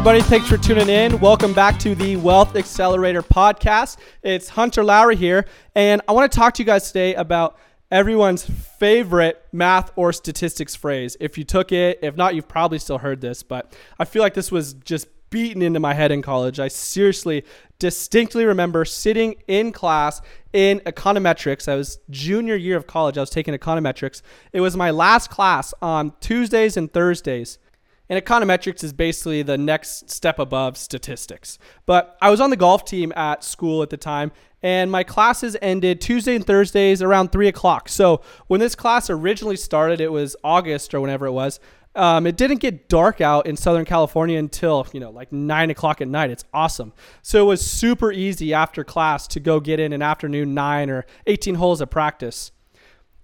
[0.00, 1.20] Everybody, thanks for tuning in.
[1.20, 3.98] Welcome back to the Wealth Accelerator podcast.
[4.22, 7.58] It's Hunter Lowry here, and I want to talk to you guys today about
[7.90, 8.42] everyone's
[8.78, 11.18] favorite math or statistics phrase.
[11.20, 14.32] If you took it, if not, you've probably still heard this, but I feel like
[14.32, 16.58] this was just beaten into my head in college.
[16.58, 17.44] I seriously
[17.78, 20.22] distinctly remember sitting in class
[20.54, 21.68] in econometrics.
[21.68, 23.18] I was junior year of college.
[23.18, 24.22] I was taking econometrics.
[24.54, 27.58] It was my last class on Tuesdays and Thursdays.
[28.10, 31.58] And econometrics is basically the next step above statistics.
[31.86, 35.56] But I was on the golf team at school at the time, and my classes
[35.62, 37.88] ended Tuesday and Thursdays around 3 o'clock.
[37.88, 41.60] So when this class originally started, it was August or whenever it was.
[41.94, 46.00] Um, it didn't get dark out in Southern California until, you know, like 9 o'clock
[46.00, 46.30] at night.
[46.30, 46.92] It's awesome.
[47.22, 51.06] So it was super easy after class to go get in an afternoon 9 or
[51.28, 52.50] 18 holes of practice.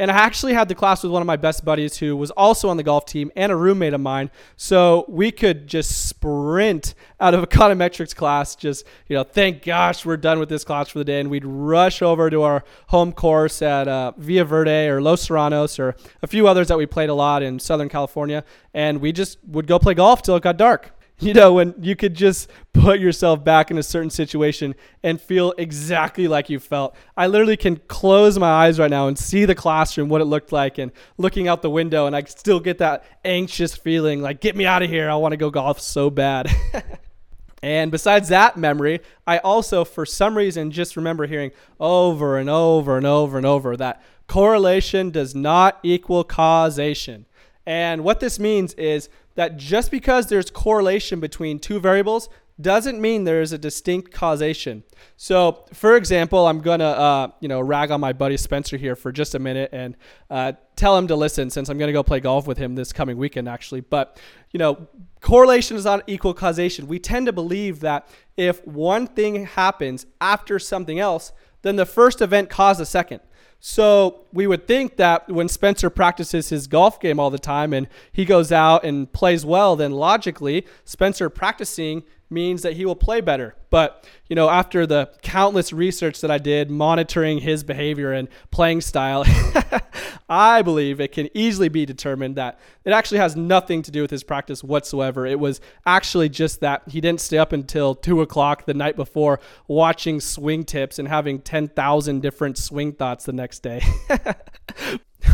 [0.00, 2.70] And I actually had the class with one of my best buddies who was also
[2.70, 4.30] on the golf team and a roommate of mine.
[4.56, 10.06] So we could just sprint out of a econometrics class, just, you know, thank gosh
[10.06, 11.20] we're done with this class for the day.
[11.20, 15.78] And we'd rush over to our home course at uh, Via Verde or Los Serranos
[15.78, 18.42] or a few others that we played a lot in Southern California.
[18.72, 21.94] And we just would go play golf till it got dark you know, when you
[21.94, 26.96] could just put yourself back in a certain situation and feel exactly like you felt.
[27.16, 30.50] I literally can close my eyes right now and see the classroom, what it looked
[30.50, 34.56] like, and looking out the window, and I still get that anxious feeling like, get
[34.56, 35.10] me out of here.
[35.10, 36.50] I want to go golf so bad.
[37.62, 42.96] and besides that memory, I also, for some reason, just remember hearing over and over
[42.96, 47.26] and over and over that correlation does not equal causation.
[47.66, 52.28] And what this means is that just because there's correlation between two variables
[52.60, 54.82] doesn't mean there is a distinct causation.
[55.16, 59.12] So, for example, I'm gonna uh, you know rag on my buddy Spencer here for
[59.12, 59.96] just a minute and
[60.28, 63.16] uh, tell him to listen since I'm gonna go play golf with him this coming
[63.16, 63.80] weekend actually.
[63.80, 64.88] But you know,
[65.20, 66.86] correlation is not equal causation.
[66.86, 71.32] We tend to believe that if one thing happens after something else,
[71.62, 73.20] then the first event caused the second.
[73.60, 77.88] So we would think that when Spencer practices his golf game all the time and
[78.10, 83.20] he goes out and plays well, then logically, Spencer practicing means that he will play
[83.20, 83.56] better.
[83.68, 88.80] But, you know, after the countless research that I did monitoring his behavior and playing
[88.80, 89.24] style,
[90.30, 94.12] I believe it can easily be determined that it actually has nothing to do with
[94.12, 95.26] his practice whatsoever.
[95.26, 99.40] It was actually just that he didn't stay up until two o'clock the night before
[99.66, 103.82] watching swing tips and having 10,000 different swing thoughts the next day.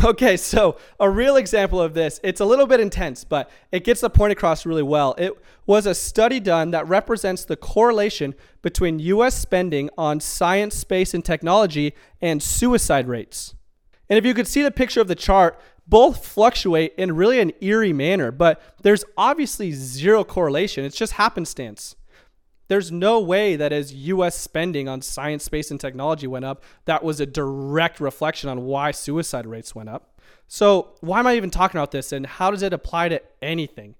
[0.03, 4.01] Okay, so a real example of this, it's a little bit intense, but it gets
[4.01, 5.15] the point across really well.
[5.17, 5.33] It
[5.65, 11.25] was a study done that represents the correlation between US spending on science, space, and
[11.25, 13.55] technology and suicide rates.
[14.09, 17.53] And if you could see the picture of the chart, both fluctuate in really an
[17.61, 20.83] eerie manner, but there's obviously zero correlation.
[20.83, 21.95] It's just happenstance.
[22.67, 27.03] There's no way that as US spending on science, space, and technology went up, that
[27.03, 30.19] was a direct reflection on why suicide rates went up.
[30.49, 33.95] So, why am I even talking about this and how does it apply to anything?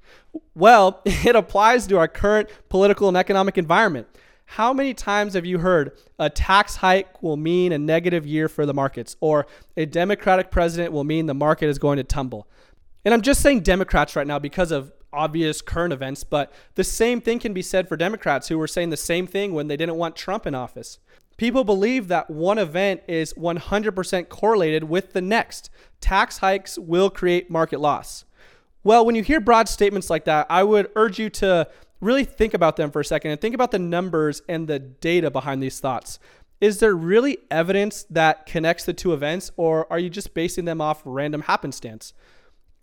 [0.55, 4.07] Well, it applies to our current political and economic environment.
[4.51, 8.65] How many times have you heard a tax hike will mean a negative year for
[8.65, 9.45] the markets or
[9.75, 12.47] a Democratic president will mean the market is going to tumble?
[13.03, 17.19] And I'm just saying Democrats right now because of obvious current events, but the same
[17.19, 19.95] thing can be said for Democrats who were saying the same thing when they didn't
[19.95, 20.97] want Trump in office.
[21.35, 25.69] People believe that one event is 100% correlated with the next.
[25.99, 28.23] Tax hikes will create market loss.
[28.83, 31.67] Well, when you hear broad statements like that, I would urge you to
[31.99, 35.31] really think about them for a second and think about the numbers and the data
[35.31, 36.19] behind these thoughts.
[36.59, 40.81] Is there really evidence that connects the two events, or are you just basing them
[40.81, 42.13] off random happenstance?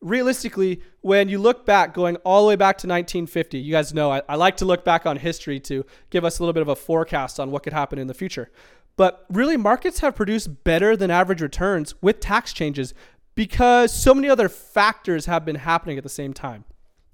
[0.04, 4.12] realistically, when you look back, going all the way back to 1950, you guys know
[4.12, 6.68] I, I, like to look back on history to give us a little bit of
[6.68, 8.50] a forecast on what could happen in the future.
[8.96, 12.94] But really, markets have produced better than average returns with tax changes
[13.34, 16.64] because so many other factors have been happening at the same time.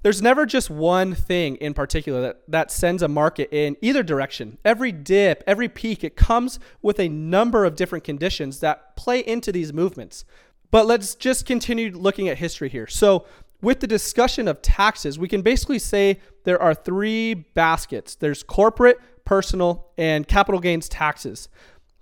[0.02, 4.56] There's never just one thing in particular that, that sends a market in either direction.
[4.64, 9.52] Every dip, every peak, it comes with a number of different conditions that play into
[9.52, 10.24] these movements.
[10.70, 12.86] But let's just continue looking at history here.
[12.86, 13.26] So,
[13.62, 18.98] with the discussion of taxes, we can basically say there are three baskets there's corporate,
[19.26, 21.50] personal, and capital gains taxes.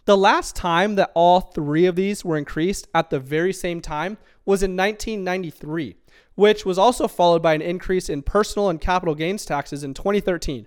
[0.08, 4.16] The last time that all three of these were increased at the very same time
[4.46, 5.96] was in 1993
[6.34, 10.66] which was also followed by an increase in personal and capital gains taxes in 2013.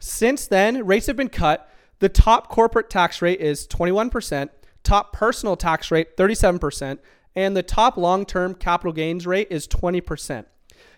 [0.00, 1.70] Since then, rates have been cut.
[1.98, 4.48] The top corporate tax rate is 21%,
[4.82, 6.98] top personal tax rate 37%,
[7.36, 10.46] and the top long-term capital gains rate is 20%.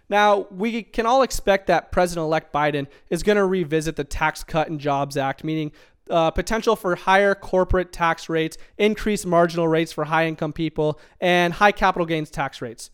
[0.08, 4.44] Now, we can all expect that President elect Biden is going to revisit the Tax
[4.44, 5.72] Cut and Jobs Act, meaning
[6.10, 11.54] uh, potential for higher corporate tax rates, increased marginal rates for high income people, and
[11.54, 12.90] high capital gains tax rates.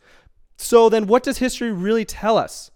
[0.57, 2.71] So then what does history really tell us?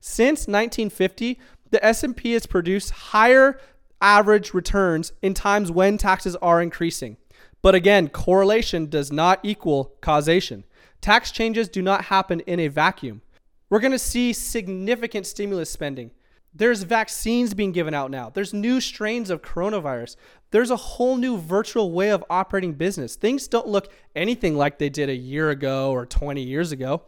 [0.00, 1.38] Since 1950,
[1.70, 3.60] the S&P has produced higher
[4.00, 7.16] average returns in times when taxes are increasing.
[7.62, 10.64] But again, correlation does not equal causation.
[11.00, 13.22] Tax changes do not happen in a vacuum.
[13.70, 16.12] We're going to see significant stimulus spending.
[16.54, 18.30] There's vaccines being given out now.
[18.30, 20.16] There's new strains of coronavirus.
[20.50, 23.16] There's a whole new virtual way of operating business.
[23.16, 27.02] Things don't look anything like they did a year ago or 20 years ago.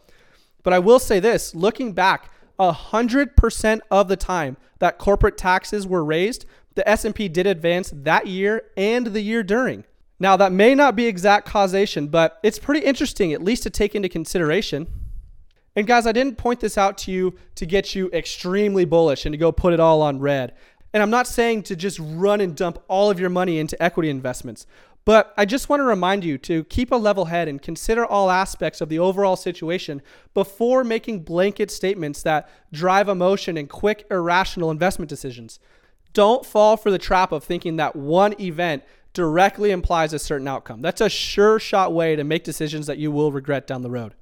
[0.62, 6.04] But I will say this looking back, 100% of the time that corporate taxes were
[6.04, 6.44] raised,
[6.74, 9.84] the S&P did advance that year and the year during.
[10.18, 13.94] Now, that may not be exact causation, but it's pretty interesting at least to take
[13.94, 14.86] into consideration.
[15.76, 19.32] And guys, I didn't point this out to you to get you extremely bullish and
[19.32, 20.54] to go put it all on red.
[20.92, 24.10] And I'm not saying to just run and dump all of your money into equity
[24.10, 24.66] investments,
[25.04, 28.30] but I just want to remind you to keep a level head and consider all
[28.30, 30.02] aspects of the overall situation
[30.34, 35.58] before making blanket statements that drive emotion and quick, irrational investment decisions.
[36.12, 38.82] Don't fall for the trap of thinking that one event
[39.12, 40.82] directly implies a certain outcome.
[40.82, 44.14] That's a sure shot way to make decisions that you will regret down the road.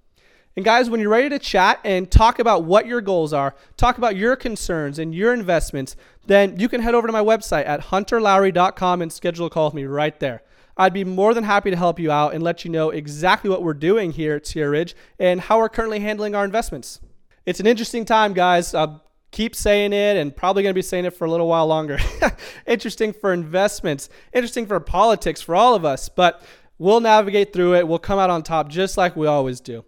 [0.59, 3.97] And guys, when you're ready to chat and talk about what your goals are, talk
[3.97, 5.95] about your concerns and your investments,
[6.27, 9.75] then you can head over to my website at hunterlowry.com and schedule a call with
[9.75, 10.43] me right there.
[10.77, 13.63] I'd be more than happy to help you out and let you know exactly what
[13.63, 16.99] we're doing here at Sierra Ridge and how we're currently handling our investments.
[17.47, 18.75] It's an interesting time, guys.
[18.75, 21.69] I'll keep saying it and probably going to be saying it for a little while
[21.69, 22.01] longer.
[22.67, 26.43] interesting for investments, interesting for politics, for all of us, but
[26.79, 27.87] we'll navigate through it.
[27.87, 29.85] We'll come out on top just like we always do.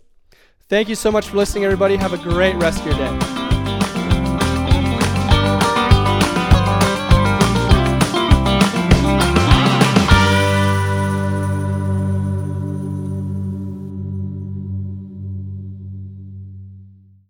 [0.71, 1.97] Thank you so much for listening, everybody.
[1.97, 3.40] Have a great rest of your day.